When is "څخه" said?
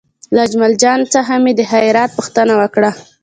1.13-1.33